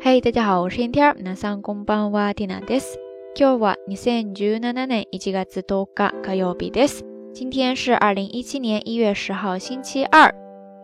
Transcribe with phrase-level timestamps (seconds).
[0.00, 1.14] 嘿，大家好，我是天天。
[1.14, 2.98] 皆さんこんばんは、ティナです。
[3.34, 7.02] 今日は二千十七年一月十日火曜日です。
[7.32, 10.34] 今天是二零一七年一月十号星期二。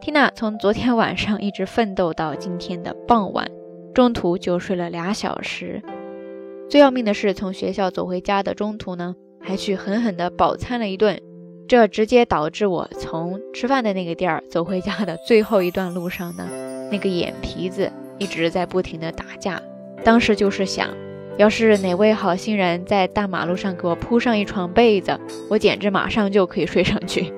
[0.00, 3.46] Tina 从昨天晚上一直奋斗到今天的傍晚，
[3.94, 5.82] 中途就睡了俩小时。
[6.69, 11.21] 最要命的是，从学校走回家的中途呢，还去狠狠的饱餐了一顿。
[11.69, 16.48] 这直接导致我从吃饭的那个地儿走回家的最后一段路上呢，
[16.91, 17.92] 那个眼皮子。
[18.17, 19.61] 一直在不停的打架，
[20.03, 20.89] 当时就是想，
[21.37, 25.19] 要是哪位好心人在大马路上给我铺上一床被子，
[25.49, 27.33] 我简直马上就可以睡上去。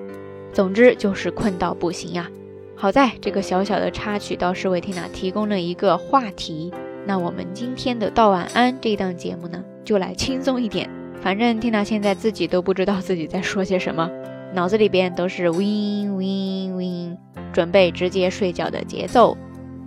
[0.54, 2.28] 总之就是困到不行呀。
[2.76, 6.72] 好在这个小小的插曲倒是为缇娜提供了一个话题。
[7.06, 10.90] 那我们今天的道晚安这一档节目呢，就来轻松一点。
[11.22, 14.10] 反正缇娜现在自己都不知道自己在说些什么，
[14.54, 17.18] 脑子里边都是 win win win，
[17.52, 19.36] 准备直接睡觉的节奏。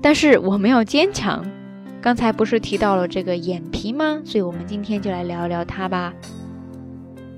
[0.01, 1.45] 但是我们要坚强。
[2.01, 4.21] 刚才不是提到了这个眼皮吗？
[4.23, 6.13] 所以我们今天就来聊聊它吧。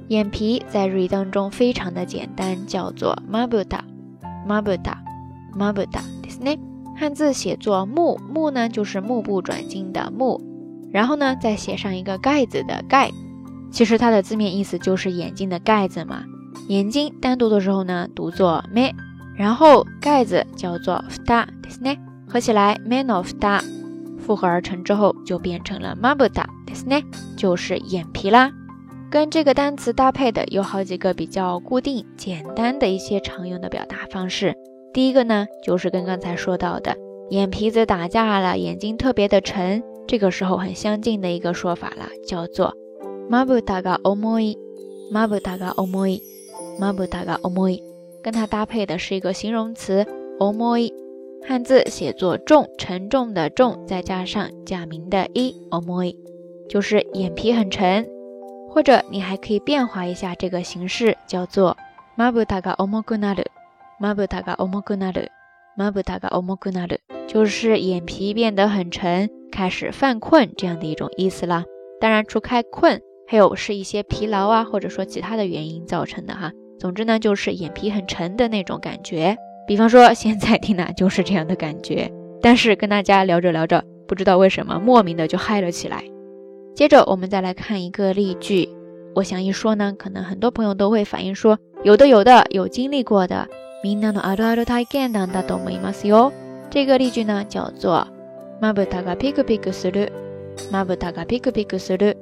[0.09, 6.59] 眼皮在日语当中非常的简单，叫做 mabuta，mabuta，mabuta，ですね。
[6.97, 10.41] 汉字写作目，目呢就是目不转睛的目，
[10.91, 13.09] 然后呢再写上一个盖子的盖。
[13.71, 16.25] 其实它的字面意思就是眼睛的盖子嘛。
[16.67, 18.91] 眼睛单独的时候呢读作 me，
[19.35, 21.99] 然后盖子叫做 futa，ですね。
[22.31, 23.61] 合起来，man of da，
[24.19, 27.03] 复合而成之后就变成了 mabuda，ですね，
[27.37, 28.51] 就是眼皮啦。
[29.09, 34.53] 跟这个单词搭配的有好几个比较固定、简单的一些常用的表达方式。
[34.93, 36.97] 第一个呢，就是跟刚才说到的
[37.29, 42.73] 眼皮子打架了，眼睛特别的沉，这个时候很相近的一个说法了，叫做
[43.29, 47.81] mabuda ga omoi，mabuda ga omoi，mabuda ga omoi，
[48.21, 50.05] 跟它搭配的是一个形容词
[50.39, 50.91] omoi。
[51.46, 56.14] 汉字写作重，沉重的重，再加上假名的一 o m o
[56.68, 58.08] 就是眼皮很沉。
[58.70, 61.76] 或者你还可以变化一下这个形式，叫做
[62.16, 66.96] mabuta ga omokunaru，mabuta ga omokunaru，mabuta ga omokunaru，
[67.26, 71.64] 就是眼皮变得很沉，开始犯困这样的一种意思啦。
[72.00, 76.52] 当然，除开困，还有是一些疲劳啊，或者说其他的原因造成的哈。
[76.78, 79.36] 总之呢，就是眼皮很沉的那种感觉。
[79.71, 82.11] 比方说，现在听娜就是这样的感觉，
[82.41, 86.03] 但是跟大家聊着聊着，不知道为什么莫名的就嗨了起来。
[86.75, 88.69] 接着我们再来看一个例句，
[89.15, 93.47] 我想一说呢，可能很多朋友都会反映说，有的有的有经历过的。
[93.83, 96.31] みんなのあるある体験談だと思いますよ。
[96.69, 98.07] 这个例句呢叫做
[98.59, 100.11] まぶたがピクピクする，
[100.71, 102.17] まぶたがピクピクする，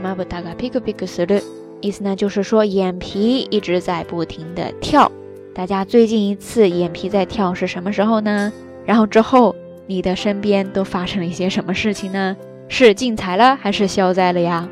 [0.00, 1.42] まぶたがピクピクする。
[1.80, 5.10] 意思呢就是说眼皮一直在不停的跳。
[5.56, 8.52] 大家最近一次眼皮在跳是什么时候呢？
[8.84, 9.54] 然后之后
[9.86, 12.36] 你的身边都发生了一些什么事情呢？
[12.68, 14.68] 是进财了还是消灾了呀？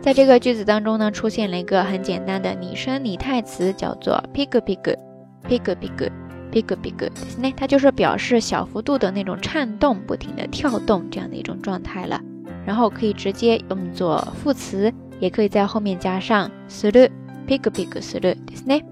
[0.00, 4.96] 在这个句子当中呢，出现了一个很简单的拟声拟态词，叫做 pig pig
[5.48, 6.10] pig pig
[6.52, 12.20] pig pig，那它就是表示小幅度的那种颤动、不停的跳动这样的一种状态了。
[12.64, 17.10] 然后可以直接用作副词，也可以在后面加上する
[17.48, 18.82] pig pig するですね。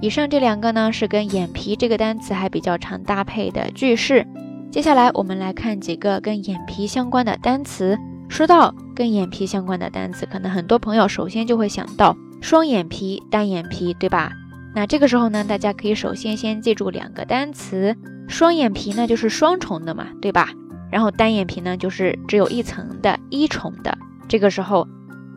[0.00, 4.26] 以上这两个呢，是跟眼皮这个单词还比较常搭配的句式。
[4.70, 7.98] 接下来我们来看几个跟眼皮相关的单词。
[8.28, 14.30] 说到跟眼皮相关的单词，可能很多朋友首先就会想到双眼皮、单眼皮，对吧？
[14.74, 17.96] 那这个时候呢，大家可以首先先记住两个单词：
[18.28, 20.50] 双眼皮呢就是双重的嘛，对吧？
[20.92, 23.98] 然后单眼皮呢就是只有一层的一重的。
[24.28, 24.86] 这个时候，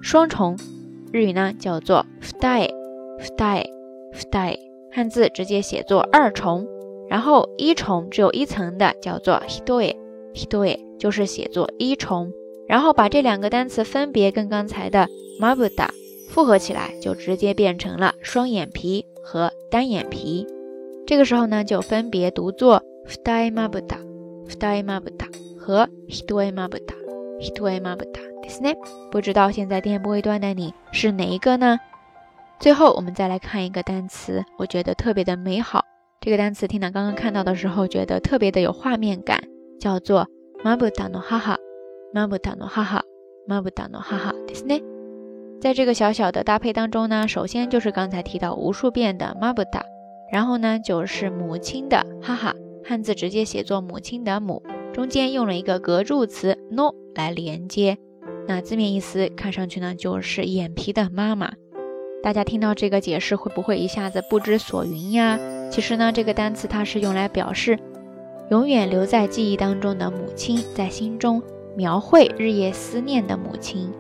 [0.01, 0.57] 双重
[1.13, 3.80] 日语呢叫做 ftai，ftai。
[4.14, 4.56] ftai
[4.90, 6.66] 汉字直接写作二重，
[7.08, 12.32] 然后一重只有一层的叫做 hitoe，hitoe 就是写作一重，
[12.66, 15.06] 然后把这两个单词分别跟刚才的
[15.40, 15.88] mabuda
[16.30, 20.46] 复合起来，就直接变成了双眼皮和单眼皮。
[21.06, 25.26] 这个时候呢，就分别读作 ftai mabuda，ftai mabuda
[25.58, 28.76] 和 hitoe mabuda，hitoe mabuda ですね。
[29.10, 31.78] 不知道现在电波一端的你是哪一个呢？
[32.60, 35.84] 最后，我们再来看一个单词，我觉得特别的美好。
[36.20, 39.42] 这个单词听到刚刚看到的时候，觉得特别的有画面感，
[39.78, 40.26] 叫做
[40.64, 44.82] mabuta no haha，mabuta no haha，mabuta no haha，ですね。
[45.60, 49.82] 在这个小小的搭配当中呢，首先就是刚才提到无数遍的 mabuta，
[50.32, 52.54] 然后呢就是母亲的哈哈，
[52.84, 54.62] 汉字直接写作母亲的母，
[54.92, 57.98] 中间用了一个格助词 no 来连接，
[58.48, 61.52] 那字面意思看上去呢就是眼皮的妈妈。
[62.23, 65.39] 大家听到这个解释会不会一下子不知所云呀？
[65.71, 67.79] 其实呢，这个单词它是用来表示
[68.51, 71.41] 永远留在记忆当中的母亲，在心中
[71.75, 73.91] 描绘日夜思念的母亲。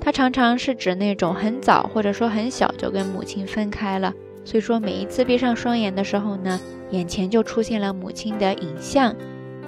[0.00, 6.58] 它常常是指那种很早或者说很小就跟母亲分开了，所以说每一次闭上双眼的时候呢，
[6.90, 9.14] 眼前就出现了母亲的影像，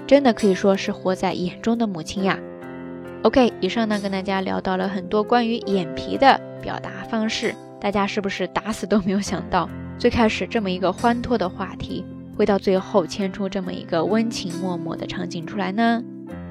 [0.07, 2.39] 真的可以说是活在眼中的母亲呀。
[3.23, 9.69] OK，以上呢跟大家聊到了很多关于眼皮的表达方式，大家是不是打死都没有想到，
[9.99, 12.05] 最开始这么一个欢脱的话题？
[12.37, 16.01] 会到最后牵出这么一个温情脉脉的场景出来呢？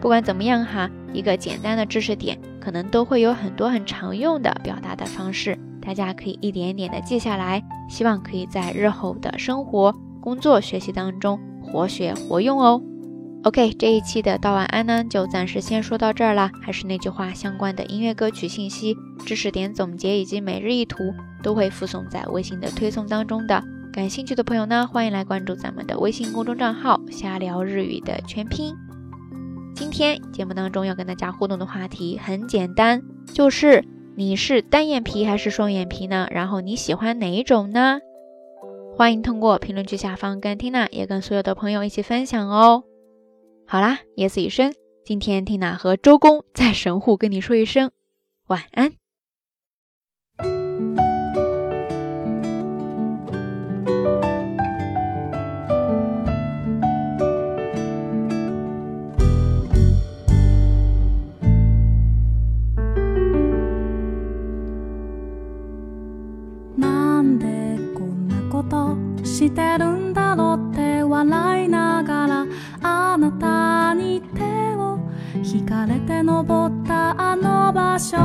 [0.01, 12.83] 不管怎么样哈，一个简单的知识点，可能都会有很多很常用的表达的方式，大家可以一点一点的记下来，希望可以在日后的生活、工作、学习当中活学活用哦。
[13.43, 16.51] OK，这一期的道晚安呢，就暂时先说到这儿了。
[16.61, 18.95] 还是那句话，相关的音乐歌曲信息、
[19.25, 21.11] 知识点总结以及每日一图，
[21.41, 23.63] 都会附送在微信的推送当中的。
[23.91, 28.75] 感兴趣的朋友呢，欢迎来关注咱们的微信公众账号“瞎聊日语”的全拼。
[29.73, 33.01] 今天节目当中要跟大家互动的话题很简单，
[33.33, 33.83] 就是
[34.15, 36.27] 你是单眼皮还是双眼皮呢？
[36.29, 38.01] 然后你喜欢哪一种呢？
[38.95, 42.83] 欢迎通过评论区下方跟缇娜也跟所有的朋友一起分享哦。
[43.71, 44.75] 好啦，夜色已深，
[45.05, 47.89] 今天缇娜和周公在神户跟你说一声
[48.47, 48.91] 晚安。
[75.85, 78.17] れて登ったあの場所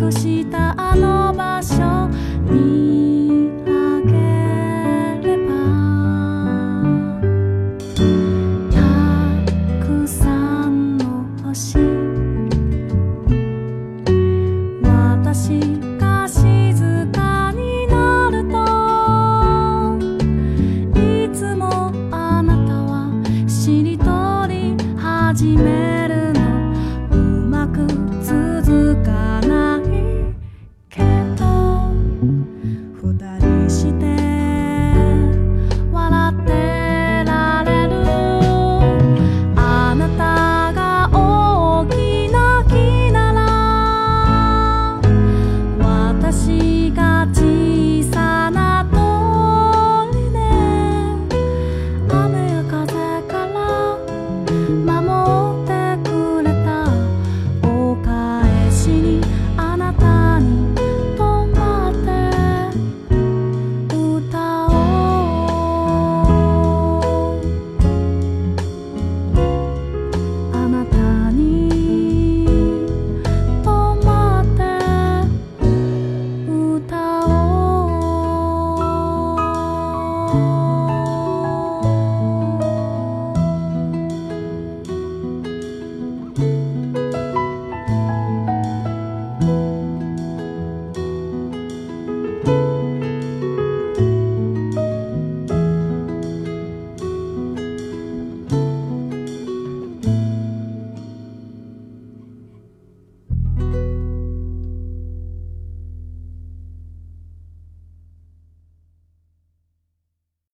[0.00, 0.44] 始め
[2.48, 2.99] る